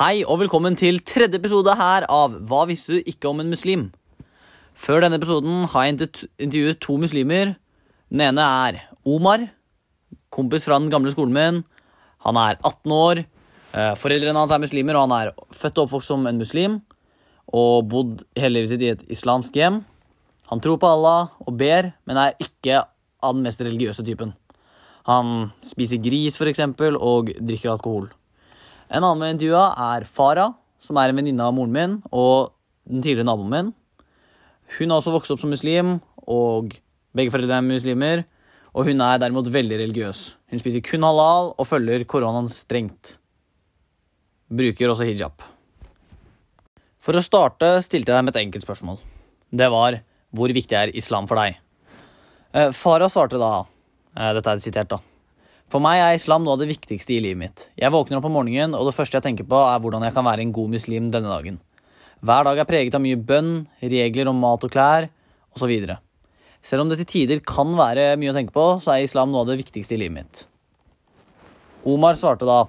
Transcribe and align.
Hei 0.00 0.22
og 0.24 0.38
velkommen 0.40 0.78
til 0.80 0.96
tredje 1.04 1.36
episode 1.36 1.74
her 1.76 2.06
av 2.08 2.32
Hva 2.48 2.62
visste 2.64 2.94
du 2.94 3.08
ikke 3.10 3.28
om 3.28 3.42
en 3.42 3.50
muslim? 3.52 3.82
Før 4.72 5.02
denne 5.04 5.18
episoden 5.20 5.66
har 5.68 5.82
jeg 5.84 5.96
intervjuet 6.40 6.78
to 6.80 6.94
muslimer. 6.96 7.50
Den 8.08 8.22
ene 8.24 8.46
er 8.64 8.78
Omar, 9.04 9.42
kompis 10.32 10.64
fra 10.64 10.78
den 10.80 10.88
gamle 10.88 11.12
skolen 11.12 11.36
min. 11.36 11.58
Han 12.24 12.38
er 12.40 12.56
18 12.62 12.94
år. 12.96 13.20
Eh, 13.76 13.92
Foreldrene 14.00 14.40
hans 14.40 14.54
er 14.56 14.62
muslimer, 14.62 14.96
og 14.96 15.04
han 15.04 15.12
er 15.18 15.34
født 15.52 15.82
og 15.82 15.84
oppvokst 15.84 16.08
som 16.14 16.24
en 16.30 16.40
muslim. 16.40 16.78
Og 17.52 17.90
bodd 17.92 18.22
hele 18.40 18.54
livet 18.54 18.72
sitt 18.72 18.84
i 18.86 18.88
et 18.94 19.02
islamsk 19.12 19.58
hjem. 19.60 19.82
Han 20.48 20.64
tror 20.64 20.80
på 20.80 20.88
Allah 20.88 21.28
og 21.44 21.58
ber, 21.60 21.90
men 22.08 22.22
er 22.22 22.40
ikke 22.40 22.86
av 23.20 23.36
den 23.36 23.44
mest 23.44 23.60
religiøse 23.60 24.06
typen. 24.08 24.32
Han 25.12 25.50
spiser 25.60 26.00
gris, 26.00 26.40
for 26.40 26.48
eksempel, 26.48 26.96
og 26.96 27.34
drikker 27.36 27.74
alkohol. 27.74 28.08
En 28.90 29.04
annen 29.04 29.20
med 29.22 29.36
intervjua 29.36 29.68
er 29.94 30.06
Farah, 30.10 30.56
som 30.82 30.98
er 30.98 31.12
en 31.12 31.20
venninne 31.20 31.44
av 31.46 31.54
moren 31.54 31.74
min 31.74 31.92
og 32.10 32.50
den 32.90 33.04
tidligere 33.04 33.28
naboen 33.28 33.52
min. 33.52 33.70
Hun 34.78 34.90
har 34.90 34.98
også 34.98 35.14
vokst 35.14 35.34
opp 35.34 35.42
som 35.42 35.52
muslim, 35.52 35.98
og 36.26 36.74
begge 37.14 37.32
foreldrene 37.34 37.62
er 37.62 37.68
muslimer. 37.68 38.24
Og 38.70 38.86
hun 38.86 39.02
er 39.02 39.18
derimot 39.18 39.48
veldig 39.50 39.80
religiøs. 39.80 40.18
Hun 40.50 40.62
spiser 40.62 40.82
kun 40.86 41.02
halal 41.02 41.50
og 41.58 41.66
følger 41.66 42.04
koronaen 42.06 42.50
strengt. 42.50 43.16
Bruker 44.50 44.92
også 44.92 45.08
hijab. 45.08 45.42
For 47.02 47.18
å 47.18 47.24
starte 47.24 47.72
stilte 47.82 48.12
jeg 48.12 48.22
dem 48.22 48.30
et 48.30 48.38
enkelt 48.42 48.66
spørsmål. 48.66 49.00
Det 49.50 49.66
var 49.74 49.98
hvor 50.30 50.54
viktig 50.54 50.76
er 50.78 50.94
islam 50.94 51.26
for 51.30 51.40
deg? 51.40 51.58
Eh, 52.54 52.70
Farah 52.74 53.10
svarte 53.10 53.38
da 53.38 53.52
eh, 53.62 54.32
Dette 54.36 54.54
er 54.54 54.62
sitert, 54.62 54.90
da. 54.90 55.00
For 55.70 55.78
meg 55.78 56.00
er 56.02 56.16
islam 56.18 56.42
noe 56.42 56.56
av 56.56 56.62
det 56.64 56.66
viktigste 56.72 57.14
i 57.14 57.20
livet 57.22 57.38
mitt. 57.38 57.64
Jeg 57.78 57.94
våkner 57.94 58.18
opp 58.18 58.26
om 58.26 58.34
morgenen, 58.34 58.74
og 58.74 58.88
det 58.88 58.94
første 58.96 59.20
jeg 59.20 59.26
tenker 59.28 59.46
på, 59.46 59.58
er 59.62 59.78
hvordan 59.78 60.02
jeg 60.02 60.16
kan 60.16 60.26
være 60.26 60.42
en 60.42 60.54
god 60.56 60.72
muslim 60.72 61.10
denne 61.14 61.30
dagen. 61.30 61.60
Hver 62.26 62.48
dag 62.48 62.58
er 62.58 62.66
preget 62.66 62.96
av 62.98 63.04
mye 63.04 63.16
bønn, 63.16 63.52
regler 63.80 64.32
om 64.32 64.42
mat 64.42 64.66
og 64.66 64.72
klær, 64.74 65.06
osv. 65.54 65.70
Selv 66.66 66.82
om 66.82 66.90
det 66.90 66.98
til 67.00 67.10
tider 67.14 67.42
kan 67.46 67.70
være 67.78 68.16
mye 68.18 68.34
å 68.34 68.36
tenke 68.36 68.54
på, 68.56 68.66
så 68.82 68.96
er 68.96 69.06
islam 69.06 69.30
noe 69.30 69.46
av 69.46 69.52
det 69.52 69.60
viktigste 69.62 69.94
i 69.94 70.02
livet 70.02 70.18
mitt. 70.18 70.42
Omar 71.86 72.18
svarte 72.18 72.44
da 72.44 72.64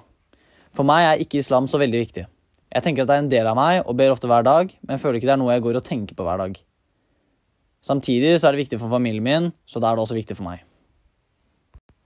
For 0.72 0.88
meg 0.88 1.04
er 1.04 1.20
ikke 1.20 1.42
islam 1.42 1.66
så 1.68 1.82
veldig 1.82 2.06
viktig. 2.06 2.24
Jeg 2.72 2.84
tenker 2.86 3.02
at 3.02 3.10
det 3.10 3.16
er 3.18 3.24
en 3.26 3.32
del 3.34 3.50
av 3.50 3.58
meg 3.58 3.82
og 3.82 3.98
ber 3.98 4.14
ofte 4.14 4.30
hver 4.30 4.46
dag, 4.46 4.70
men 4.88 5.02
føler 5.02 5.18
ikke 5.18 5.28
det 5.28 5.34
er 5.34 5.42
noe 5.42 5.52
jeg 5.52 5.66
går 5.66 5.82
og 5.82 5.88
tenker 5.90 6.16
på 6.16 6.24
hver 6.24 6.40
dag. 6.40 6.54
Samtidig 7.84 8.38
så 8.38 8.48
er 8.48 8.54
det 8.54 8.62
viktig 8.62 8.78
for 8.80 8.94
familien 8.94 9.26
min, 9.26 9.56
så 9.66 9.82
da 9.82 9.90
er 9.90 9.98
det 9.98 10.06
også 10.06 10.16
viktig 10.16 10.38
for 10.38 10.46
meg. 10.46 10.62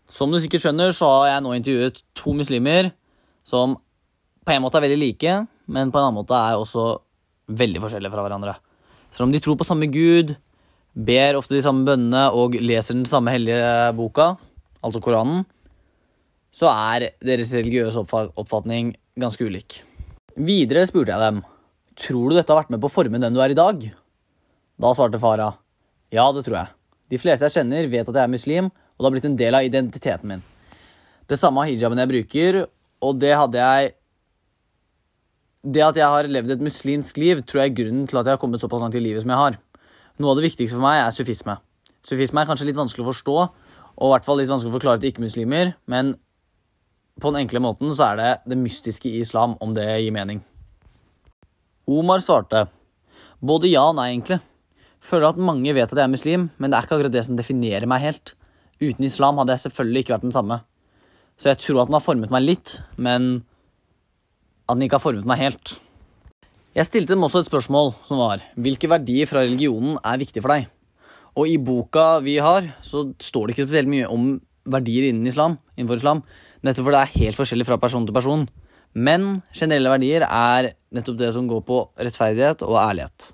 Som 0.08 0.30
du 0.30 0.38
sikkert 0.42 0.64
skjønner, 0.64 0.94
så 0.94 1.08
har 1.10 1.28
jeg 1.32 1.44
nå 1.44 1.54
intervjuet 1.56 2.00
to 2.16 2.34
muslimer 2.36 2.92
som 3.46 3.76
på 4.46 4.54
en 4.54 4.62
måte 4.62 4.78
er 4.78 4.86
veldig 4.86 5.00
like, 5.00 5.34
men 5.66 5.90
på 5.90 5.98
en 5.98 6.08
annen 6.08 6.18
måte 6.20 6.38
er 6.38 6.58
også 6.58 6.86
veldig 7.50 7.82
forskjellige 7.82 8.14
fra 8.14 8.26
hverandre. 8.26 8.54
Selv 9.10 9.26
om 9.26 9.34
de 9.34 9.40
tror 9.42 9.58
på 9.58 9.66
samme 9.66 9.88
gud, 9.90 10.36
ber 10.94 11.38
ofte 11.38 11.56
de 11.56 11.64
samme 11.64 11.86
bønnene 11.86 12.28
og 12.34 12.54
leser 12.58 12.96
den 12.96 13.08
samme 13.08 13.34
hellige 13.34 13.90
boka, 13.98 14.34
altså 14.86 15.02
Koranen, 15.02 15.44
så 16.54 16.70
er 16.70 17.10
deres 17.20 17.52
religiøse 17.52 18.06
oppfatning 18.06 18.94
ganske 19.18 19.44
ulik. 19.44 19.82
Videre 20.36 20.86
spurte 20.88 21.12
jeg 21.12 21.22
dem 21.22 21.42
tror 21.96 22.30
du 22.30 22.36
dette 22.36 22.52
har 22.52 22.62
vært 22.62 22.72
med 22.74 22.82
på 22.82 22.90
å 22.90 22.92
forme 22.92 23.20
den 23.20 23.34
du 23.34 23.40
er 23.42 23.52
i 23.52 23.58
dag. 23.58 23.82
Da 24.76 24.92
svarte 24.96 25.20
Farah 25.20 25.56
ja, 26.14 26.26
det 26.32 26.44
tror 26.46 26.60
jeg. 26.60 26.74
De 27.10 27.18
fleste 27.18 27.48
jeg 27.48 27.56
kjenner, 27.58 27.88
vet 27.90 28.06
at 28.06 28.14
jeg 28.14 28.22
er 28.22 28.30
muslim, 28.30 28.68
og 28.96 29.02
det 29.02 29.08
har 29.08 29.14
blitt 29.14 29.28
en 29.28 29.38
del 29.38 29.56
av 29.58 29.66
identiteten 29.66 30.30
min. 30.30 30.42
Det 31.28 31.38
samme 31.38 31.66
hijaben 31.68 32.00
jeg 32.00 32.10
bruker, 32.12 32.58
og 33.04 33.20
det 33.20 33.36
hadde 33.36 33.60
jeg 33.60 33.94
Det 35.66 35.82
at 35.82 35.96
jeg 35.98 36.06
har 36.06 36.28
levd 36.30 36.50
et 36.54 36.60
muslimsk 36.62 37.16
liv, 37.18 37.40
tror 37.42 37.64
jeg 37.64 37.72
er 37.72 37.74
grunnen 37.74 38.04
til 38.06 38.20
at 38.20 38.28
jeg 38.28 38.36
har 38.36 38.38
kommet 38.38 38.62
såpass 38.62 38.78
langt 38.78 38.94
i 38.94 39.00
livet 39.02 39.24
som 39.24 39.32
jeg 39.32 39.40
har. 39.40 39.56
Noe 40.22 40.30
av 40.30 40.38
det 40.38 40.44
viktigste 40.44 40.76
for 40.76 40.84
meg 40.84 41.00
er 41.00 41.10
sufisme. 41.10 41.56
Sufisme 42.06 42.38
er 42.38 42.46
kanskje 42.46 42.68
litt 42.68 42.78
vanskelig 42.78 43.02
å 43.02 43.08
forstå, 43.08 43.34
og 43.98 44.06
i 44.06 44.12
hvert 44.12 44.28
fall 44.28 44.38
litt 44.38 44.52
vanskelig 44.52 44.70
å 44.70 44.76
forklare 44.76 45.02
til 45.02 45.10
ikke-muslimer, 45.10 45.72
men 45.90 46.14
på 47.18 47.32
den 47.32 47.42
enkle 47.42 47.64
måten 47.64 47.90
så 47.98 48.12
er 48.12 48.20
det 48.20 48.30
det 48.52 48.60
mystiske 48.60 49.10
i 49.10 49.24
islam, 49.24 49.56
om 49.58 49.74
det 49.74 49.88
gir 49.88 50.14
mening. 50.14 50.44
Omar 51.90 52.22
svarte 52.22 52.68
både 53.42 53.72
ja 53.72 53.88
og 53.90 53.98
nei, 53.98 54.12
egentlig. 54.12 54.38
Føler 55.02 55.32
at 55.32 55.42
mange 55.50 55.74
vet 55.74 55.90
at 55.90 55.98
jeg 55.98 56.06
er 56.06 56.14
muslim, 56.14 56.48
men 56.58 56.70
det 56.70 56.78
er 56.78 56.86
ikke 56.86 57.00
akkurat 57.00 57.14
det 57.18 57.26
som 57.26 57.38
definerer 57.38 57.90
meg 57.90 58.06
helt. 58.06 58.36
Uten 58.82 59.06
islam 59.08 59.38
hadde 59.40 59.56
jeg 59.56 59.66
selvfølgelig 59.66 60.04
ikke 60.04 60.14
vært 60.16 60.26
den 60.26 60.34
samme. 60.36 60.60
Så 61.40 61.50
jeg 61.52 61.60
tror 61.62 61.82
at 61.82 61.90
den 61.90 61.96
har 61.96 62.04
formet 62.04 62.32
meg 62.32 62.44
litt, 62.44 62.78
men 63.00 63.44
at 64.66 64.76
den 64.76 64.86
ikke 64.86 64.98
har 64.98 65.04
formet 65.04 65.28
meg 65.28 65.40
helt. 65.40 65.76
Jeg 66.76 66.88
stilte 66.88 67.14
dem 67.14 67.24
også 67.24 67.40
et 67.40 67.48
spørsmål 67.48 67.94
som 68.04 68.20
var 68.20 68.42
hvilke 68.60 68.90
verdier 68.92 69.28
fra 69.28 69.44
religionen 69.44 69.96
er 70.04 70.20
viktige 70.20 70.44
for 70.44 70.52
deg? 70.52 70.66
Og 71.36 71.48
i 71.48 71.56
boka 71.60 72.18
vi 72.24 72.36
har, 72.40 72.68
så 72.84 73.06
står 73.20 73.48
det 73.48 73.56
ikke 73.56 73.66
spesielt 73.68 73.92
mye 73.92 74.08
om 74.12 74.34
verdier 74.68 75.08
innen 75.08 75.28
islam, 75.28 75.56
innenfor 75.76 76.00
islam, 76.00 76.22
nettopp 76.64 76.88
fordi 76.88 76.96
det 76.96 77.02
er 77.04 77.20
helt 77.22 77.40
forskjellig 77.40 77.68
fra 77.68 77.80
person 77.80 78.04
til 78.08 78.16
person. 78.16 78.46
Men 78.96 79.40
generelle 79.56 79.92
verdier 79.92 80.24
er 80.26 80.72
nettopp 80.96 81.20
det 81.20 81.32
som 81.36 81.48
går 81.48 81.64
på 81.68 81.82
rettferdighet 82.00 82.64
og 82.64 82.80
ærlighet. 82.80 83.30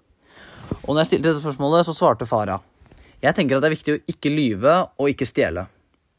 Og 0.83 0.95
når 0.95 1.03
jeg 1.03 1.11
stilte 1.13 1.29
dette 1.31 1.43
spørsmålet, 1.43 1.87
så 1.87 1.95
svarte 1.95 2.27
Farah. 2.27 2.63
Jeg 3.23 3.37
tenker 3.39 3.57
at 3.57 3.63
det 3.63 3.71
er 3.71 3.77
viktig 3.77 3.95
å 3.95 4.03
ikke 4.11 4.33
lyve 4.35 4.75
og 4.99 5.11
ikke 5.13 5.29
stjele. 5.29 5.69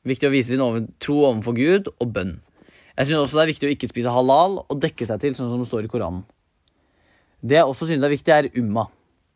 Viktig 0.08 0.30
å 0.30 0.31
vise 0.31 0.53
sin 0.53 0.88
tro 1.03 1.18
overfor 1.28 1.56
Gud 1.58 1.90
og 1.97 2.12
bønn. 2.16 2.38
Jeg 2.94 3.09
synes 3.09 3.25
også 3.25 3.40
det 3.40 3.44
er 3.44 3.52
viktig 3.52 3.68
å 3.68 3.74
ikke 3.74 3.90
spise 3.90 4.14
halal 4.14 4.59
og 4.62 4.80
dekke 4.80 5.08
seg 5.09 5.19
til, 5.19 5.36
sånn 5.36 5.50
som 5.52 5.63
det 5.63 5.68
står 5.68 5.88
i 5.88 5.92
Koranen. 5.92 6.22
Det 7.44 7.58
jeg 7.58 7.68
også 7.68 7.90
synes 7.90 8.06
er 8.06 8.13
viktig, 8.13 8.31
er 8.31 8.52
umma. 8.62 8.86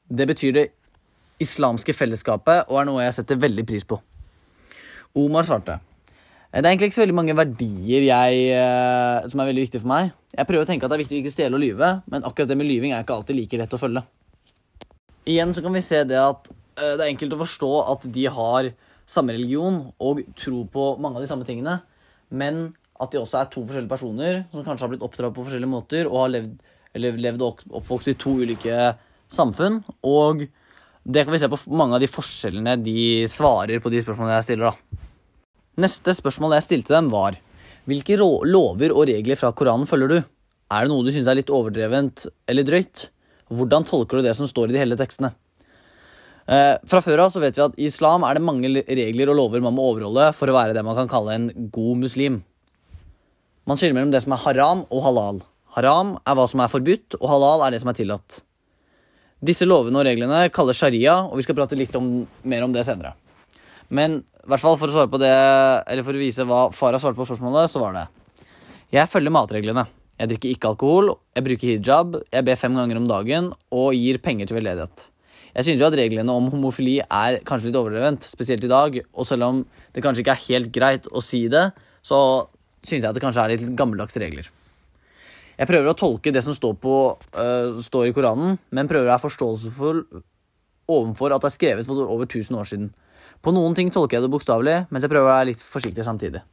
Det 0.07 0.27
betyr 0.29 0.53
det 0.56 0.66
islamske 1.44 1.94
fellesskapet 1.94 2.69
og 2.72 2.79
er 2.79 2.88
noe 2.88 3.03
jeg 3.03 3.17
setter 3.17 3.39
veldig 3.41 3.66
pris 3.67 3.83
på. 3.88 3.97
Omar 5.17 5.47
svarte. 5.47 5.79
Det 6.47 6.63
er 6.63 6.69
egentlig 6.72 6.89
ikke 6.89 6.97
så 6.97 7.03
veldig 7.03 7.17
mange 7.17 7.35
verdier 7.35 8.06
jeg, 8.07 8.38
eh, 8.56 9.27
som 9.27 9.41
er 9.44 9.50
veldig 9.50 9.66
viktige 9.66 9.83
for 9.83 9.91
meg. 9.91 10.13
Jeg 10.31 10.47
prøver 10.47 10.63
å 10.63 10.69
tenke 10.69 10.88
at 10.88 10.94
det 10.94 10.97
er 10.97 11.03
viktig 11.03 11.17
å 11.17 11.19
ikke 11.19 11.33
stjele 11.33 11.59
og 11.59 11.63
lyve, 11.66 11.89
men 12.07 12.23
akkurat 12.23 12.50
det 12.50 12.57
med 12.57 12.69
lyving 12.69 12.95
er 12.95 13.03
ikke 13.03 13.17
alltid 13.17 13.38
like 13.38 13.59
lett 13.59 13.75
å 13.75 13.81
følge. 13.81 14.06
Igjen 15.27 15.51
så 15.53 15.66
kan 15.66 15.75
vi 15.75 15.83
se 15.83 16.06
det 16.07 16.22
at 16.22 16.47
det 16.77 17.01
er 17.01 17.09
enkelt 17.09 17.35
å 17.35 17.41
forstå 17.41 17.71
at 17.93 18.05
de 18.13 18.25
har 18.33 18.71
samme 19.07 19.33
religion 19.35 19.79
og 20.03 20.21
tro 20.38 20.63
på 20.69 20.89
mange 21.01 21.19
av 21.19 21.25
de 21.25 21.29
samme 21.31 21.47
tingene, 21.47 21.79
men 22.29 22.67
at 23.01 23.13
de 23.13 23.21
også 23.21 23.41
er 23.41 23.49
to 23.53 23.63
forskjellige 23.63 23.91
personer 23.91 24.39
som 24.51 24.65
kanskje 24.65 24.85
har 24.85 24.93
blitt 24.93 25.05
oppdratt 25.05 25.35
på 25.35 25.45
forskjellige 25.45 25.71
måter 25.71 26.09
og 26.09 26.23
har 26.23 26.33
levd, 26.33 26.55
levd 26.97 27.43
og 27.45 27.65
oppvokst 27.79 28.11
i 28.11 28.17
to 28.19 28.33
ulike 28.41 28.77
samfunn. 29.31 29.81
Og 30.07 30.47
det 31.07 31.23
kan 31.23 31.35
vi 31.35 31.41
se 31.41 31.49
på 31.51 31.59
mange 31.77 31.97
av 31.97 32.03
de 32.03 32.09
forskjellene 32.11 32.77
de 32.83 33.25
svarer 33.31 33.83
på 33.83 33.91
de 33.94 34.01
spørsmålene 34.03 34.39
jeg 34.39 34.47
stiller. 34.49 34.73
da. 34.73 35.03
Neste 35.85 36.15
spørsmål 36.17 36.57
jeg 36.57 36.67
stilte 36.67 36.95
dem, 36.95 37.11
var 37.13 37.38
hvilke 37.88 38.17
lover 38.19 38.91
og 38.91 39.05
regler 39.07 39.39
fra 39.39 39.53
Koranen 39.55 39.88
følger 39.88 40.11
du? 40.11 40.17
Er 40.73 40.83
det 40.83 40.91
noe 40.91 41.05
du 41.05 41.13
syns 41.15 41.29
er 41.31 41.38
litt 41.39 41.53
overdrevent 41.53 42.25
eller 42.49 42.65
drøyt? 42.67 43.07
Hvordan 43.47 43.85
tolker 43.88 44.19
du 44.19 44.25
det 44.25 44.33
som 44.35 44.49
står 44.49 44.67
i 44.67 44.75
de 44.75 44.81
hele 44.81 44.97
tekstene? 44.99 45.31
Eh, 46.47 46.78
fra 46.88 47.02
før 47.03 47.25
av 47.25 47.34
så 47.34 47.41
vet 47.44 47.58
vi 47.58 47.63
at 47.66 47.75
i 47.75 47.90
islam 47.90 48.24
er 48.24 48.38
det 48.38 48.46
mange 48.47 48.69
regler 48.88 49.34
og 49.34 49.35
lover 49.35 49.63
man 49.63 49.75
må 49.75 49.84
overholde 49.90 50.30
for 50.38 50.47
å 50.47 50.56
være 50.56 50.78
det 50.78 50.84
man 50.88 50.96
kan 50.96 51.09
kalle 51.12 51.35
en 51.35 51.47
god 51.75 52.00
muslim. 52.06 52.40
Man 53.68 53.75
skiller 53.75 53.97
mellom 53.97 54.13
det 54.13 54.22
som 54.24 54.31
er 54.31 54.44
haram 54.46 54.86
og 54.88 55.03
halal. 55.03 55.41
Haram 55.75 56.16
er 56.24 56.38
hva 56.40 56.46
som 56.47 56.63
er 56.63 56.72
forbudt, 56.72 57.18
og 57.19 57.28
halal 57.28 57.66
er 57.66 57.75
det 57.75 57.81
som 57.84 57.91
er 57.91 57.97
tillatt. 57.97 58.40
Disse 59.44 59.68
lovene 59.68 60.00
og 60.00 60.07
reglene 60.07 60.46
kalles 60.56 60.80
sharia, 60.80 61.19
og 61.28 61.36
vi 61.38 61.44
skal 61.46 61.57
prate 61.59 61.78
litt 61.78 61.94
om, 62.00 62.24
mer 62.47 62.63
om 62.63 62.72
det 62.74 62.86
senere. 62.88 63.12
Men 63.92 64.21
i 64.24 64.48
hvert 64.48 64.63
fall 64.63 64.80
for 64.80 64.88
å 64.88 64.95
svare 64.95 65.12
på 65.12 65.19
det, 65.19 65.33
eller 65.92 66.07
for 66.07 66.16
å 66.16 66.24
vise 66.24 66.48
hva 66.48 66.62
Farah 66.71 67.04
svarte 67.04 67.19
på 67.19 67.27
spørsmålet, 67.27 67.68
så 67.69 67.83
var 67.83 67.98
det 67.98 68.07
Jeg 68.95 69.12
følger 69.12 69.36
matreglene. 69.36 69.83
Jeg 70.18 70.31
drikker 70.31 70.56
ikke 70.56 70.71
alkohol, 70.71 71.12
jeg 71.36 71.45
bruker 71.45 71.75
hijab, 71.75 72.18
jeg 72.31 72.48
ber 72.48 72.57
fem 72.57 72.80
ganger 72.80 72.98
om 72.98 73.06
dagen 73.06 73.51
og 73.69 73.92
gir 73.94 74.18
penger 74.24 74.48
til 74.48 74.57
veldedighet. 74.57 75.10
Jeg 75.55 75.67
synes 75.67 75.81
jo 75.81 75.88
at 75.88 75.97
reglene 75.97 76.33
om 76.33 76.49
homofili 76.53 76.99
er 77.01 77.39
kanskje 77.47 77.69
litt 77.69 77.79
overdrevent, 77.79 78.27
spesielt 78.27 78.65
i 78.65 78.71
dag. 78.71 78.99
Og 79.13 79.27
selv 79.29 79.47
om 79.47 79.63
det 79.95 80.03
kanskje 80.05 80.23
ikke 80.23 80.35
er 80.35 80.45
helt 80.47 80.71
greit 80.75 81.09
å 81.09 81.23
si 81.23 81.45
det, 81.51 81.69
så 82.05 82.19
synes 82.83 83.01
jeg 83.01 83.09
at 83.09 83.17
det 83.17 83.23
kanskje 83.23 83.44
er 83.44 83.55
litt 83.55 83.65
gammeldagse 83.77 84.21
regler. 84.21 84.51
Jeg 85.57 85.69
prøver 85.69 85.89
å 85.89 85.97
tolke 85.97 86.31
det 86.33 86.44
som 86.45 86.53
står, 86.53 86.75
på, 86.77 86.95
uh, 87.33 87.79
står 87.81 88.11
i 88.11 88.13
Koranen, 88.13 88.59
men 88.69 88.89
prøver 88.89 89.09
å 89.09 89.13
være 89.15 89.23
forståelsesfull 89.25 90.03
overfor 90.88 91.33
at 91.33 91.44
det 91.44 91.49
er 91.49 91.55
skrevet 91.55 91.89
for 91.89 92.05
over 92.05 92.29
1000 92.29 92.59
år 92.59 92.69
siden. 92.69 92.91
På 93.41 93.53
noen 93.53 93.73
ting 93.77 93.89
tolker 93.94 94.17
jeg 94.17 94.25
det 94.25 94.33
bokstavelig, 94.33 94.77
mens 94.94 95.05
jeg 95.05 95.11
prøver 95.11 95.27
å 95.27 95.33
være 95.33 95.49
litt 95.49 95.63
forsiktig 95.63 96.05
samtidig. 96.05 96.44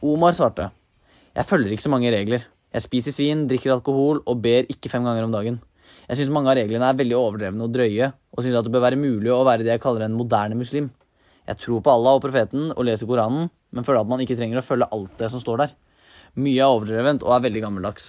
Omar 0.00 0.32
svarte. 0.36 0.70
Jeg 1.36 1.46
følger 1.46 1.74
ikke 1.74 1.86
så 1.86 1.92
mange 1.92 2.10
regler. 2.12 2.46
Jeg 2.72 2.84
spiser 2.86 3.14
svin, 3.14 3.44
drikker 3.50 3.74
alkohol 3.74 4.22
og 4.24 4.40
ber 4.42 4.68
ikke 4.72 4.90
fem 4.92 5.04
ganger 5.06 5.26
om 5.26 5.34
dagen. 5.34 5.60
Jeg 6.10 6.18
syns 6.18 6.32
mange 6.34 6.50
av 6.50 6.56
reglene 6.58 6.88
er 6.90 6.96
veldig 6.98 7.14
overdrevne 7.14 7.62
og 7.62 7.70
drøye, 7.70 8.08
og 8.34 8.42
syns 8.42 8.56
at 8.58 8.66
det 8.66 8.72
bør 8.74 8.82
være 8.82 8.98
mulig 8.98 9.30
å 9.30 9.44
være 9.46 9.62
det 9.62 9.76
jeg 9.76 9.82
kaller 9.84 10.08
en 10.08 10.16
moderne 10.18 10.56
muslim. 10.58 10.88
Jeg 11.46 11.58
tror 11.62 11.84
på 11.86 11.92
Allah 11.92 12.16
og 12.16 12.24
profeten 12.24 12.72
og 12.72 12.80
leser 12.88 13.06
Koranen, 13.06 13.46
men 13.70 13.86
føler 13.86 14.02
at 14.02 14.10
man 14.10 14.22
ikke 14.24 14.34
trenger 14.40 14.58
å 14.58 14.64
følge 14.66 14.88
alt 14.90 15.12
det 15.20 15.28
som 15.30 15.38
står 15.38 15.60
der. 15.60 15.76
Mye 16.34 16.58
er 16.58 16.72
overdrevent 16.72 17.22
og 17.22 17.30
er 17.36 17.44
veldig 17.44 17.62
gammeldags. 17.62 18.08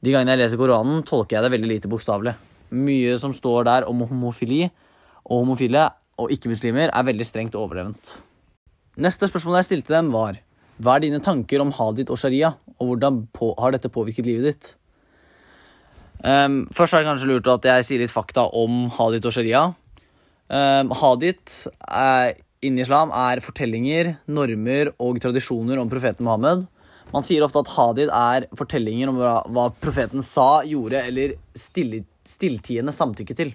De 0.00 0.14
gangene 0.14 0.32
jeg 0.32 0.40
leser 0.40 0.60
Koranen, 0.60 1.02
tolker 1.04 1.36
jeg 1.36 1.44
det 1.44 1.50
veldig 1.52 1.68
lite 1.68 1.90
bokstavelig. 1.92 2.32
Mye 2.80 3.18
som 3.20 3.34
står 3.36 3.68
der 3.68 3.88
om 3.90 4.00
homofili 4.08 4.62
og 4.64 5.42
homofile 5.42 5.90
og 6.16 6.32
ikke-muslimer, 6.32 6.94
er 6.96 7.06
veldig 7.10 7.26
strengt 7.28 7.58
overdrevent. 7.60 8.14
Neste 9.04 9.28
spørsmål 9.28 9.58
jeg 9.60 9.68
stilte 9.68 9.92
dem, 9.92 10.08
var 10.16 10.40
hva 10.80 10.96
er 10.96 11.04
dine 11.04 11.20
tanker 11.20 11.60
om 11.60 11.74
hadid 11.76 12.08
og 12.08 12.20
sharia, 12.20 12.54
og 12.80 12.94
hvordan 12.94 13.20
har 13.60 13.76
dette 13.76 13.92
påvirket 13.92 14.28
livet 14.30 14.48
ditt? 14.48 14.72
Um, 16.22 16.62
først 16.72 16.94
er 16.94 17.02
det 17.02 17.10
kanskje 17.10 17.30
lurt 17.32 17.48
at 17.52 17.66
jeg 17.68 17.86
sier 17.88 18.04
litt 18.04 18.12
fakta 18.12 18.46
om 18.56 18.86
hadith 18.96 19.28
og 19.28 19.34
sharia. 19.34 19.64
Um, 20.48 20.92
hadith 21.00 21.66
er, 21.88 22.36
innen 22.64 22.84
islam 22.84 23.12
er 23.16 23.42
fortellinger, 23.44 24.14
normer 24.28 24.92
og 25.02 25.20
tradisjoner 25.24 25.80
om 25.80 25.90
profeten 25.92 26.26
Muhammed. 26.28 26.66
Man 27.14 27.26
sier 27.26 27.44
ofte 27.46 27.60
at 27.64 27.74
hadith 27.74 28.14
er 28.14 28.48
fortellinger 28.56 29.10
om 29.10 29.20
hva, 29.20 29.34
hva 29.50 29.68
profeten 29.82 30.24
sa, 30.24 30.64
gjorde 30.66 31.02
eller 31.04 31.36
stille, 31.58 32.04
stilltiende 32.26 32.94
samtykke 32.94 33.36
til. 33.38 33.54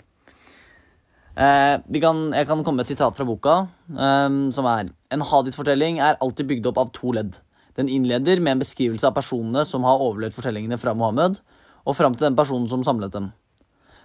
Uh, 1.40 1.80
kan, 2.02 2.26
jeg 2.36 2.48
kan 2.50 2.64
komme 2.66 2.82
med 2.82 2.88
et 2.90 2.92
sitat 2.92 3.16
fra 3.16 3.26
boka, 3.28 3.60
um, 3.96 4.50
som 4.52 4.68
er 4.68 4.90
En 5.10 5.24
hadith-fortelling 5.26 6.02
er 6.04 6.20
alltid 6.22 6.50
bygd 6.50 6.68
opp 6.70 6.78
av 6.84 6.92
to 6.94 7.14
ledd. 7.16 7.40
Den 7.80 7.90
innleder 7.90 8.42
med 8.44 8.58
en 8.58 8.62
beskrivelse 8.62 9.08
av 9.08 9.16
personene 9.16 9.64
som 9.66 9.88
har 9.88 10.04
overlevd 10.04 10.36
fortellingene 10.36 10.78
fra 10.78 10.94
Mohammed, 10.94 11.40
og 11.90 11.98
fram 11.98 12.16
til 12.16 12.28
den 12.28 12.38
personen 12.38 12.70
som 12.70 12.86
samlet 12.86 13.16
dem. 13.16 13.32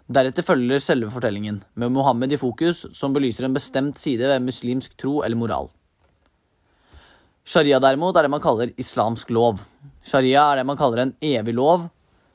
Deretter 0.08 0.44
følger 0.44 0.82
selve 0.84 1.10
fortellingen, 1.12 1.62
med 1.80 1.92
Mohammed 1.92 2.32
i 2.32 2.40
fokus, 2.40 2.84
som 2.96 3.12
belyser 3.12 3.46
en 3.46 3.56
bestemt 3.56 4.00
side 4.00 4.28
ved 4.28 4.44
muslimsk 4.44 4.96
tro 5.00 5.22
eller 5.24 5.38
moral. 5.40 5.70
Sharia 7.44 7.78
derimot 7.80 8.16
er 8.16 8.24
det 8.24 8.32
man 8.32 8.42
kaller 8.44 8.72
islamsk 8.80 9.32
lov. 9.32 9.60
Sharia 10.04 10.44
er 10.50 10.60
det 10.60 10.68
man 10.68 10.80
kaller 10.80 11.02
en 11.02 11.16
evig 11.24 11.56
lov, 11.56 11.88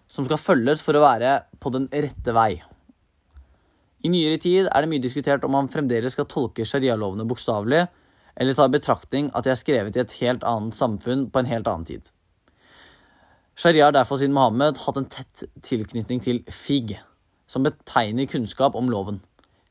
som 0.10 0.25
skal 0.25 0.42
følges 0.42 0.81
for 0.86 0.98
å 0.98 1.06
være 1.06 1.36
på 1.62 1.72
den 1.74 1.88
rette 1.94 2.34
vei. 2.34 2.62
I 4.06 4.10
nyere 4.10 4.38
tid 4.42 4.69
er 4.69 4.81
det 4.81 4.90
mye 4.90 5.04
diskutert 5.04 5.44
om 5.46 5.54
man 5.57 5.69
fremdeles 5.69 6.16
skal 6.16 6.30
tolke 6.30 6.66
sharialovene 6.66 7.25
bokstavelig, 7.30 7.88
eller 8.40 8.56
ta 8.56 8.69
i 8.69 8.74
betraktning 8.74 9.30
at 9.36 9.46
de 9.46 9.51
er 9.54 9.60
skrevet 9.60 9.98
i 9.98 10.01
et 10.06 10.16
helt 10.22 10.46
annet 10.48 10.78
samfunn 10.78 11.28
på 11.30 11.42
en 11.42 11.50
helt 11.50 11.68
annen 11.68 11.90
tid. 11.90 12.10
Sharia 13.59 13.89
har 13.89 13.91
derfor 13.91 14.15
siden 14.15 14.31
Mohammed 14.38 14.77
hatt 14.85 14.97
en 15.01 15.07
tett 15.11 15.41
tilknytning 15.67 16.21
til 16.23 16.38
fig, 16.47 16.94
som 17.44 17.65
betegner 17.65 18.29
kunnskap 18.31 18.77
om 18.79 18.88
loven. 18.88 19.17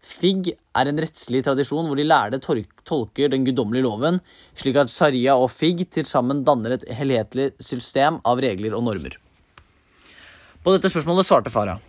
Fig 0.04 0.50
er 0.52 0.90
en 0.90 1.00
rettslig 1.00 1.40
tradisjon 1.46 1.88
hvor 1.88 1.96
de 1.96 2.04
lærde 2.04 2.40
tolker 2.42 3.32
den 3.32 3.46
guddommelige 3.46 3.86
loven, 3.86 4.20
slik 4.60 4.76
at 4.82 4.92
sharia 4.92 5.38
og 5.40 5.48
fig 5.54 5.86
til 5.88 6.04
sammen 6.04 6.44
danner 6.44 6.76
et 6.76 6.84
helhetlig 7.00 7.48
system 7.64 8.20
av 8.28 8.44
regler 8.44 8.76
og 8.76 8.84
normer. 8.90 9.16
På 10.60 10.76
dette 10.76 10.92
spørsmålet 10.92 11.30
svarte 11.30 11.54
Farah. 11.56 11.80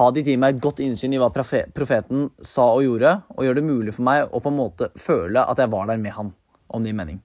Ha 0.00 0.10
gir 0.16 0.34
meg 0.34 0.56
et 0.56 0.62
godt 0.66 0.82
innsyn 0.82 1.14
i 1.14 1.22
hva 1.22 1.30
profeten 1.30 2.28
sa 2.42 2.72
og 2.74 2.82
gjorde, 2.88 3.20
og 3.36 3.46
gjør 3.46 3.60
det 3.60 3.68
mulig 3.70 3.94
for 3.94 4.10
meg 4.10 4.26
å 4.26 4.42
på 4.42 4.50
en 4.50 4.62
måte 4.64 4.90
føle 4.98 5.46
at 5.46 5.62
jeg 5.62 5.70
var 5.70 5.86
der 5.94 6.02
med 6.02 6.18
han, 6.18 6.34
om 6.74 6.82
det 6.82 6.90
gir 6.90 7.02
mening. 7.04 7.22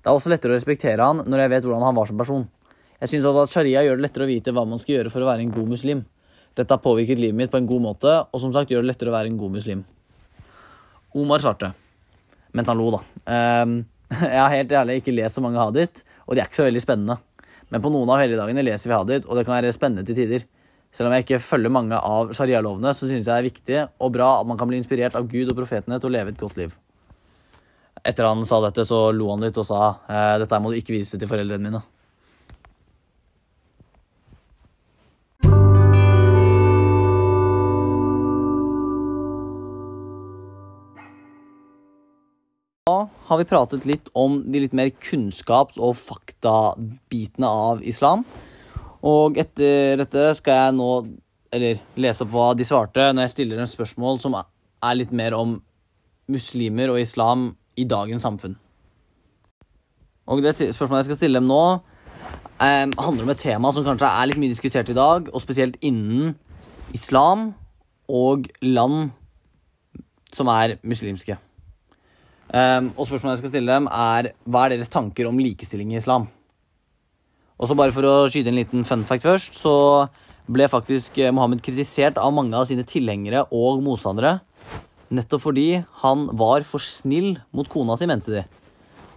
Det 0.00 0.08
er 0.08 0.16
også 0.16 0.32
lettere 0.32 0.56
å 0.56 0.62
respektere 0.62 1.12
han 1.12 1.26
når 1.28 1.44
jeg 1.44 1.58
vet 1.58 1.66
hvordan 1.68 1.90
han 1.92 2.00
var 2.00 2.08
som 2.08 2.16
person. 2.16 2.46
Jeg 3.04 3.18
syns 3.18 3.26
at 3.28 3.52
sharia 3.52 3.82
gjør 3.84 3.98
det 3.98 4.06
lettere 4.06 4.24
å 4.24 4.28
vite 4.30 4.52
hva 4.56 4.62
man 4.64 4.80
skal 4.80 4.94
gjøre 4.94 5.10
for 5.12 5.20
å 5.20 5.26
være 5.28 5.44
en 5.44 5.50
god 5.52 5.68
muslim. 5.68 5.98
Dette 6.56 6.72
har 6.72 6.80
påvirket 6.80 7.18
livet 7.20 7.36
mitt 7.36 7.50
på 7.52 7.58
en 7.60 7.66
god 7.68 7.82
måte, 7.84 8.12
og 8.32 8.40
som 8.40 8.54
sagt 8.54 8.70
gjør 8.72 8.80
det 8.80 8.88
lettere 8.94 9.12
å 9.12 9.14
være 9.18 9.28
en 9.28 9.36
god 9.36 9.52
muslim. 9.58 9.82
Omar 11.20 11.44
svarte, 11.44 11.68
mens 12.56 12.70
han 12.72 12.80
lo, 12.80 12.86
da. 12.94 13.02
Ehm, 13.28 13.74
jeg 14.22 14.40
har 14.40 14.54
helt 14.54 14.72
ærlig 14.80 14.96
ikke 15.02 15.12
lest 15.18 15.36
så 15.36 15.44
mange 15.44 15.60
hadith, 15.60 16.00
og 16.24 16.32
de 16.32 16.40
er 16.40 16.48
ikke 16.48 16.62
så 16.62 16.68
veldig 16.70 16.80
spennende. 16.80 17.18
Men 17.68 17.84
på 17.84 17.92
noen 17.92 18.14
av 18.14 18.24
helligdagene 18.24 18.64
leser 18.64 18.88
vi 18.88 18.96
hadith, 18.96 19.28
og 19.28 19.36
det 19.36 19.44
kan 19.44 19.58
være 19.58 19.76
spennende 19.76 20.08
til 20.08 20.16
tider. 20.22 20.48
Selv 20.96 21.10
om 21.10 21.16
jeg 21.18 21.26
ikke 21.26 21.44
følger 21.44 21.76
mange 21.76 22.00
av 22.00 22.32
sharia-lovene, 22.32 22.96
så 22.96 23.04
synes 23.04 23.26
jeg 23.26 23.28
det 23.28 23.36
er 23.36 23.48
viktig 23.50 23.80
og 24.00 24.16
bra 24.16 24.30
at 24.38 24.48
man 24.48 24.56
kan 24.56 24.70
bli 24.70 24.80
inspirert 24.80 25.18
av 25.20 25.28
Gud 25.28 25.52
og 25.52 25.60
profetene 25.60 26.00
til 26.00 26.08
å 26.08 26.16
leve 26.16 26.32
et 26.32 26.40
godt 26.40 26.56
liv. 26.56 26.72
Etter 28.00 28.30
han 28.30 28.48
sa 28.48 28.64
dette, 28.64 28.88
så 28.88 29.10
lo 29.12 29.28
han 29.34 29.44
litt 29.44 29.60
og 29.60 29.68
sa 29.68 29.90
eh, 30.08 30.36
dette 30.40 30.62
må 30.62 30.72
du 30.72 30.80
ikke 30.80 30.96
vise 30.96 31.20
til 31.20 31.28
foreldrene 31.28 31.68
mine. 31.68 31.90
Har 43.28 43.40
vi 43.40 43.46
pratet 43.48 43.86
litt 43.88 44.10
om 44.14 44.42
de 44.52 44.64
litt 44.64 44.74
mer 44.76 44.90
kunnskaps- 45.02 45.80
og 45.80 45.96
faktabitene 45.96 47.48
av 47.48 47.84
islam. 47.84 48.24
Og 49.04 49.38
etter 49.40 49.98
dette 50.00 50.30
skal 50.38 50.60
jeg 50.60 50.76
nå 50.78 50.90
eller 51.54 51.80
lese 52.00 52.24
opp 52.24 52.32
hva 52.34 52.50
de 52.58 52.66
svarte 52.66 53.12
når 53.12 53.28
jeg 53.28 53.34
stiller 53.34 53.60
dem 53.60 53.70
spørsmål 53.70 54.18
som 54.22 54.34
er 54.36 54.98
litt 54.98 55.12
mer 55.14 55.36
om 55.38 55.56
muslimer 56.30 56.90
og 56.90 57.00
islam 57.00 57.52
i 57.78 57.86
dagens 57.86 58.24
samfunn. 58.26 58.56
Og 60.26 60.40
det 60.42 60.54
spørsmålet 60.56 61.02
jeg 61.02 61.10
skal 61.10 61.20
stille 61.20 61.40
dem 61.40 61.50
nå, 61.50 61.80
eh, 62.60 62.86
handler 62.88 63.26
om 63.26 63.30
et 63.34 63.42
tema 63.44 63.72
som 63.72 63.84
kanskje 63.84 64.08
er 64.08 64.26
litt 64.26 64.40
mye 64.40 64.54
diskutert 64.54 64.88
i 64.88 64.96
dag, 64.96 65.28
og 65.32 65.42
spesielt 65.42 65.76
innen 65.82 66.34
islam 66.94 67.52
og 68.08 68.48
land 68.62 69.10
som 70.32 70.48
er 70.48 70.78
muslimske. 70.82 71.36
Um, 72.52 72.90
og 72.98 73.08
spørsmålet 73.08 73.38
jeg 73.38 73.42
skal 73.44 73.52
stille 73.54 73.76
dem, 73.78 73.86
er 73.88 74.32
hva 74.44 74.66
er 74.66 74.74
deres 74.74 74.92
tanker 74.92 75.28
om 75.30 75.40
likestilling 75.40 75.94
i 75.94 75.98
islam? 76.00 76.28
Og 77.54 77.70
så 77.70 77.76
bare 77.78 77.94
for 77.94 78.06
å 78.06 78.14
skyte 78.28 78.50
en 78.50 78.58
liten 78.58 78.84
fun 78.86 79.04
fact 79.06 79.24
først, 79.24 79.56
så 79.56 79.74
ble 80.50 80.66
faktisk 80.68 81.16
eh, 81.22 81.32
Mohammed 81.32 81.62
kritisert 81.64 82.18
av 82.20 82.34
mange 82.36 82.56
av 82.58 82.66
sine 82.68 82.84
tilhengere 82.86 83.46
og 83.54 83.80
motstandere. 83.84 84.40
Nettopp 85.14 85.46
fordi 85.46 85.68
han 86.02 86.26
var 86.36 86.66
for 86.68 86.82
snill 86.82 87.38
mot 87.54 87.68
kona 87.70 87.96
si, 87.96 88.08
mente 88.10 88.34
de. 88.34 88.44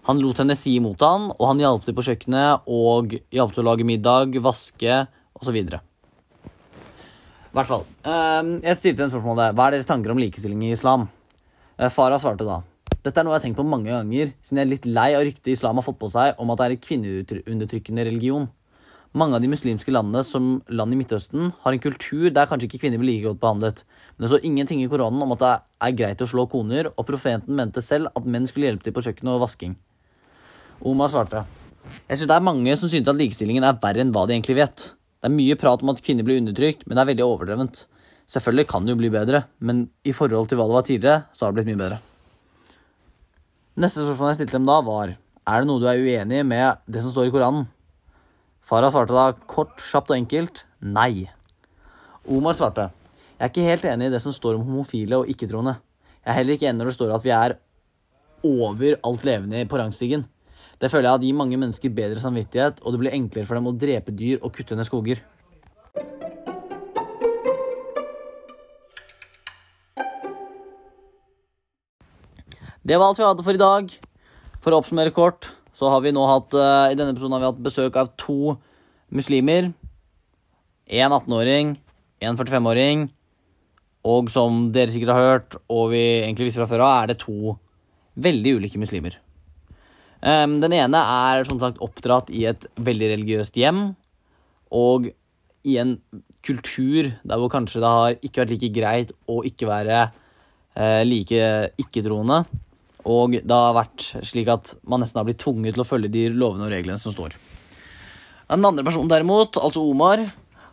Han 0.08 0.22
lot 0.24 0.40
henne 0.40 0.56
si 0.56 0.78
imot 0.80 1.02
han, 1.04 1.32
og 1.36 1.46
han 1.50 1.60
hjalp 1.60 1.84
til 1.84 1.98
på 1.98 2.06
kjøkkenet 2.08 2.70
og 2.72 3.18
hjalp 3.36 3.52
til 3.56 3.66
å 3.66 3.68
lage 3.68 3.88
middag, 3.88 4.38
vaske 4.44 5.02
osv. 5.36 5.58
I 5.58 5.82
hvert 7.58 7.68
fall. 7.68 7.84
Um, 8.06 8.60
jeg 8.64 8.80
stilte 8.80 9.04
en 9.04 9.12
spørsmål 9.12 9.42
der. 9.42 9.58
Hva 9.58 9.68
er 9.68 9.76
deres 9.76 9.90
tanker 9.90 10.14
om 10.14 10.22
likestilling 10.22 10.64
i 10.64 10.74
islam? 10.78 11.10
Eh, 11.76 11.92
Farah 11.92 12.22
svarte 12.22 12.48
da. 12.48 12.62
Dette 13.08 13.22
er 13.22 13.24
noe 13.24 13.38
jeg 13.38 13.40
har 13.40 13.46
tenkt 13.46 13.60
på 13.62 13.64
mange 13.64 13.88
ganger, 13.88 14.34
siden 14.44 14.60
jeg 14.60 14.66
er 14.66 14.72
litt 14.74 14.86
lei 14.92 15.12
av 15.16 15.22
ryktet 15.24 15.54
islam 15.54 15.80
har 15.80 15.86
fått 15.86 16.00
på 16.02 16.10
seg 16.12 16.40
om 16.44 16.50
at 16.52 16.60
det 16.60 16.66
er 16.66 16.74
en 16.74 16.82
kvinneundertrykkende 16.84 18.04
religion. 18.04 18.50
Mange 19.16 19.38
av 19.38 19.44
de 19.46 19.48
muslimske 19.48 19.94
landene, 19.96 20.26
som 20.28 20.58
land 20.68 20.92
i 20.92 20.98
Midtøsten, 21.00 21.54
har 21.64 21.74
en 21.74 21.82
kultur 21.82 22.28
der 22.36 22.50
kanskje 22.50 22.68
ikke 22.68 22.82
kvinner 22.82 23.00
blir 23.00 23.14
like 23.14 23.30
godt 23.30 23.40
behandlet. 23.46 23.84
Men 24.18 24.26
det 24.26 24.32
står 24.34 24.48
ingenting 24.50 24.82
i 24.84 24.90
Koranen 24.92 25.24
om 25.24 25.32
at 25.38 25.44
det 25.46 25.54
er 25.88 25.96
greit 26.02 26.24
å 26.26 26.28
slå 26.28 26.50
koner, 26.52 26.92
og 26.92 27.08
profeten 27.08 27.56
mente 27.56 27.84
selv 27.86 28.12
at 28.12 28.28
menn 28.28 28.50
skulle 28.50 28.68
hjelpe 28.68 28.90
til 28.90 28.98
på 28.98 29.06
kjøkkenet 29.06 29.38
og 29.38 29.46
vasking. 29.46 29.78
Omar 30.84 31.14
svarte. 31.14 31.46
Jeg 32.10 32.20
synes 32.20 32.28
det 32.34 32.36
er 32.36 32.46
mange 32.50 32.76
som 32.76 32.92
synes 32.92 33.08
at 33.08 33.22
likestillingen 33.22 33.64
er 33.64 33.80
verre 33.80 34.04
enn 34.04 34.12
hva 34.12 34.26
de 34.28 34.36
egentlig 34.36 34.60
vet. 34.60 34.90
Det 34.92 35.32
er 35.32 35.38
mye 35.38 35.56
prat 35.64 35.86
om 35.86 35.96
at 35.96 36.04
kvinner 36.04 36.28
blir 36.28 36.42
undertrykt, 36.44 36.84
men 36.84 37.00
det 37.00 37.06
er 37.06 37.12
veldig 37.14 37.26
overdrevent. 37.30 37.86
Selvfølgelig 38.28 38.68
kan 38.68 38.84
det 38.84 38.94
jo 38.98 39.00
bli 39.00 39.14
bedre, 39.16 39.46
men 39.64 39.88
i 40.04 40.12
forhold 40.14 40.52
til 40.52 40.60
hva 40.60 40.68
det 40.68 40.80
var 40.82 40.88
tidligere, 40.92 41.26
så 41.32 41.48
har 41.48 41.56
det 41.56 41.62
blitt 41.62 41.72
mye 41.72 41.84
bedre. 41.86 42.04
Neste 43.78 44.02
spørsmål 44.02 44.32
jeg 44.32 44.40
stilte 44.40 44.56
dem 44.58 44.64
da, 44.66 44.80
var 44.82 45.12
er 45.14 45.62
det 45.62 45.68
noe 45.70 45.78
du 45.78 45.84
er 45.86 46.00
uenig 46.02 46.40
med 46.50 46.80
det 46.90 47.04
som 47.04 47.12
står 47.14 47.28
i 47.28 47.34
Koranen. 47.36 47.68
Farah 48.66 48.90
svarte 48.90 49.14
da 49.14 49.26
kort, 49.46 49.76
kjapt 49.86 50.10
og 50.10 50.18
enkelt 50.18 50.64
nei. 50.82 51.28
Omar 52.26 52.58
svarte 52.58 52.88
jeg 53.38 53.46
er 53.46 53.52
ikke 53.52 53.68
helt 53.68 53.86
enig 53.86 54.08
i 54.10 54.14
det 54.16 54.24
som 54.24 54.34
står 54.34 54.58
om 54.58 54.64
homofile 54.66 55.20
og 55.22 55.30
ikke-troende. 55.30 55.76
Jeg 56.26 56.32
er 56.34 56.38
heller 56.40 56.58
ikke 56.58 56.66
enig 56.72 56.82
når 56.82 56.90
det 56.90 56.96
står 56.96 57.14
at 57.14 57.28
vi 57.28 57.36
er 57.38 57.54
over 58.50 58.98
alt 59.12 59.28
levende 59.30 59.62
på 59.70 59.78
rangstigen. 59.78 60.26
Det 60.82 60.90
føler 60.90 61.12
jeg 61.12 61.20
at 61.20 61.28
gir 61.28 61.38
mange 61.38 61.62
mennesker 61.62 61.94
bedre 61.94 62.24
samvittighet, 62.24 62.82
og 62.82 62.96
det 62.96 63.04
blir 63.04 63.14
enklere 63.14 63.46
for 63.46 63.62
dem 63.62 63.70
å 63.70 63.78
drepe 63.78 64.10
dyr 64.10 64.42
og 64.42 64.58
kutte 64.58 64.74
ned 64.74 64.90
skoger. 64.90 65.22
Det 72.88 72.96
var 72.96 73.10
alt 73.10 73.20
vi 73.20 73.26
hadde 73.26 73.44
for 73.44 73.58
i 73.58 73.60
dag. 73.60 73.90
For 74.64 74.72
å 74.72 74.78
oppsummere 74.80 75.12
kort, 75.12 75.50
så 75.76 75.90
har 75.92 76.00
vi 76.06 76.14
nå 76.16 76.22
hatt 76.30 76.54
uh, 76.56 76.88
i 76.88 76.96
denne 76.96 77.12
episoden 77.12 77.34
har 77.36 77.42
vi 77.42 77.50
hatt 77.50 77.64
besøk 77.66 77.98
av 78.00 78.14
to 78.16 78.54
muslimer. 79.12 79.74
En 80.88 81.12
18-åring, 81.12 81.74
en 82.24 82.38
45-åring. 82.40 83.02
Og 84.08 84.32
som 84.32 84.70
dere 84.72 84.94
sikkert 84.94 85.12
har 85.12 85.26
hørt, 85.26 85.58
og 85.68 85.90
vi 85.92 86.00
egentlig 86.22 86.48
visste 86.48 86.62
fra 86.62 86.70
før 86.70 86.86
av, 86.86 86.94
er 87.02 87.12
det 87.12 87.18
to 87.26 87.58
veldig 88.24 88.54
ulike 88.62 88.80
muslimer. 88.80 89.18
Um, 90.24 90.56
den 90.64 90.76
ene 90.78 91.02
er 91.12 91.44
som 91.50 91.60
sagt 91.60 91.82
oppdratt 91.84 92.32
i 92.32 92.46
et 92.48 92.70
veldig 92.80 93.10
religiøst 93.18 93.60
hjem. 93.60 93.82
Og 94.72 95.10
i 95.68 95.76
en 95.84 95.98
kultur 96.40 97.12
der 97.12 97.36
hvor 97.36 97.52
kanskje 97.52 97.84
det 97.84 97.92
har 97.98 98.16
ikke 98.22 98.46
vært 98.46 98.56
like 98.56 98.72
greit 98.80 99.14
å 99.28 99.42
ikke 99.52 99.68
være 99.68 100.00
uh, 100.08 101.04
like 101.04 101.52
ikke-troende. 101.84 102.46
Og 103.08 103.38
det 103.40 103.58
har 103.58 103.76
vært 103.78 104.10
slik 104.28 104.50
at 104.52 104.74
man 104.88 105.02
nesten 105.04 105.22
har 105.22 105.28
blitt 105.28 105.40
tvunget 105.42 105.78
til 105.78 105.84
å 105.84 105.88
følge 105.88 106.12
de 106.12 106.28
lovene 106.34 106.68
og 106.68 106.74
reglene 106.74 107.00
som 107.02 107.16
står. 107.16 107.38
Den 108.48 108.68
andre 108.68 108.86
personen 108.88 109.12
derimot, 109.12 109.60
altså 109.60 109.84
Omar, 109.84 110.24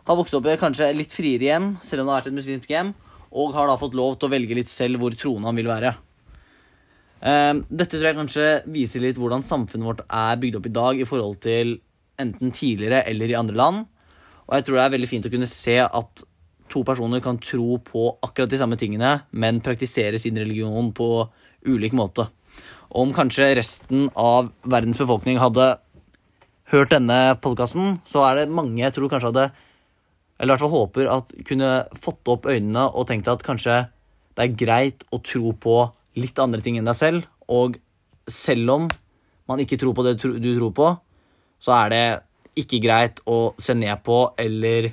har 0.05 0.17
vokst 0.19 0.35
opp 0.37 0.47
i 0.47 0.57
kanskje 0.59 0.91
litt 0.95 1.13
friere 1.15 1.49
hjem, 1.49 1.69
selv 1.83 2.03
om 2.03 2.09
det 2.09 2.13
har 2.13 2.21
vært 2.21 2.31
et 2.31 2.37
muslimsk 2.37 2.71
hjem, 2.71 2.91
og 3.35 3.55
har 3.55 3.67
da 3.67 3.79
fått 3.79 3.97
lov 3.97 4.19
til 4.19 4.29
å 4.29 4.35
velge 4.35 4.57
litt 4.57 4.71
selv 4.71 5.01
hvor 5.01 5.15
troende 5.17 5.49
han 5.49 5.59
vil 5.59 5.71
være. 5.71 5.95
Eh, 7.25 7.53
dette 7.71 7.95
tror 7.95 8.09
jeg 8.09 8.19
kanskje 8.19 8.47
viser 8.71 9.03
litt 9.03 9.19
hvordan 9.19 9.43
samfunnet 9.43 9.87
vårt 9.87 10.05
er 10.05 10.39
bygd 10.39 10.59
opp 10.59 10.69
i 10.69 10.75
dag 10.75 11.01
i 11.01 11.07
forhold 11.09 11.41
til 11.43 11.77
enten 12.21 12.53
tidligere 12.55 13.03
eller 13.09 13.31
i 13.31 13.39
andre 13.39 13.59
land. 13.59 13.85
Og 14.45 14.55
jeg 14.55 14.67
tror 14.67 14.77
det 14.77 14.85
er 14.85 14.95
veldig 14.95 15.09
fint 15.09 15.27
å 15.27 15.33
kunne 15.33 15.49
se 15.49 15.79
at 15.83 16.25
to 16.71 16.83
personer 16.85 17.21
kan 17.23 17.39
tro 17.41 17.79
på 17.83 18.07
akkurat 18.25 18.51
de 18.51 18.59
samme 18.59 18.77
tingene, 18.79 19.17
men 19.31 19.61
praktisere 19.65 20.19
sin 20.21 20.37
religion 20.37 20.91
på 20.95 21.09
ulik 21.65 21.95
måte. 21.97 22.27
Om 22.95 23.11
kanskje 23.15 23.53
resten 23.57 24.09
av 24.15 24.51
verdens 24.63 24.99
befolkning 25.01 25.39
hadde 25.41 25.75
hørt 26.71 26.93
denne 26.93 27.35
podkasten, 27.41 27.99
så 28.07 28.23
er 28.29 28.39
det 28.39 28.53
mange 28.53 28.81
jeg 28.81 28.95
tror 28.95 29.11
kanskje 29.11 29.31
hadde 29.33 29.51
Eller 30.35 30.51
i 30.51 30.51
hvert 30.51 30.63
fall 30.65 30.73
håper 30.73 31.07
at 31.07 31.29
kunne 31.47 31.67
fått 32.03 32.27
opp 32.27 32.47
øynene 32.51 32.89
og 32.91 33.05
tenkt 33.07 33.29
at 33.31 33.43
kanskje 33.45 33.85
det 34.35 34.43
er 34.43 34.57
greit 34.59 35.05
å 35.15 35.21
tro 35.23 35.53
på 35.55 35.77
litt 36.19 36.39
andre 36.43 36.59
ting 36.59 36.75
enn 36.75 36.89
deg 36.89 36.97
selv. 36.99 37.23
Og 37.47 37.77
selv 38.27 38.73
om 38.73 38.89
man 39.47 39.61
ikke 39.63 39.79
tror 39.79 39.95
på 39.95 40.03
det 40.03 40.17
du 40.19 40.35
tror 40.57 40.73
på, 40.75 40.89
så 41.63 41.71
er 41.77 41.93
det 41.93 42.05
ikke 42.59 42.81
greit 42.83 43.21
å 43.23 43.53
se 43.55 43.77
ned 43.79 44.03
på 44.03 44.17
eller 44.41 44.91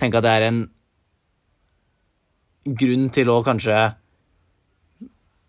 tenke 0.00 0.18
at 0.18 0.26
det 0.26 0.34
er 0.34 0.48
en 0.48 0.60
grunn 2.82 3.08
til 3.14 3.30
å 3.30 3.42
kanskje 3.46 3.78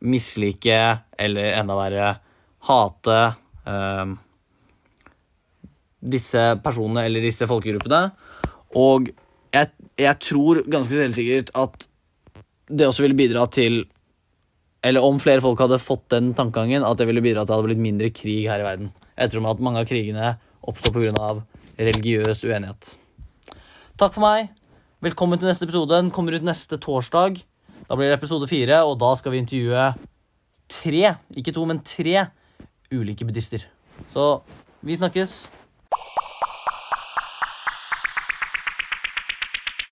mislike 0.04 0.80
eller 1.18 1.56
enda 1.60 1.78
verre 1.80 2.12
hate 2.68 3.18
eh, 3.68 4.14
disse 6.04 6.44
personene 6.64 7.06
eller 7.08 7.24
disse 7.24 7.48
folkegruppene. 7.48 8.04
Og 8.80 9.10
jeg, 9.54 9.72
jeg 10.00 10.20
tror 10.28 10.64
ganske 10.68 10.96
selvsikkert 10.98 11.54
at 11.56 11.88
det 12.74 12.88
også 12.88 13.06
ville 13.06 13.18
bidra 13.18 13.46
til 13.52 13.84
Eller 14.84 15.04
om 15.04 15.20
flere 15.22 15.40
folk 15.40 15.62
hadde 15.64 15.78
fått 15.80 16.10
den 16.12 16.34
tankegangen, 16.36 16.84
at 16.84 16.98
det 17.00 17.06
ville 17.08 17.22
bidra 17.24 17.46
til 17.46 17.46
at 17.46 17.48
det 17.48 17.56
hadde 17.56 17.68
blitt 17.70 17.84
mindre 17.86 18.10
krig 18.12 18.50
her 18.52 18.60
i 18.60 18.66
verden. 18.66 18.90
Jeg 19.16 19.32
tror 19.32 19.46
at 19.48 19.62
mange 19.64 19.80
av 19.80 19.88
krigene 19.88 20.34
oppstår 20.60 20.92
pga. 20.92 21.30
religiøs 21.78 22.44
uenighet. 22.44 22.90
Takk 23.96 24.12
for 24.18 24.26
meg. 24.26 24.50
Velkommen 25.00 25.40
til 25.40 25.48
neste 25.48 25.64
episode. 25.64 25.96
Den 25.96 26.12
kommer 26.12 26.36
ut 26.36 26.44
neste 26.44 26.76
torsdag. 26.84 27.40
Da 27.90 27.98
blir 28.00 28.10
det 28.10 28.18
episode 28.18 28.48
fire, 28.48 28.84
og 28.88 28.96
da 29.02 29.12
skal 29.20 29.34
vi 29.34 29.42
intervjue 29.44 29.88
tre, 30.72 31.16
ikke 31.36 31.54
to, 31.56 31.66
men 31.68 31.82
tre 31.86 32.28
ulike 32.94 33.26
buddhister. 33.28 33.66
Så 34.14 34.40
vi 34.82 34.96
snakkes. 34.96 35.36